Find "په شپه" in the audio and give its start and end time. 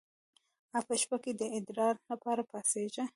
0.87-1.17